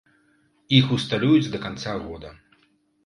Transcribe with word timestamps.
Іх 0.77 0.85
усталююць 0.95 1.51
да 1.57 1.63
канца 1.69 1.93
года. 2.07 2.29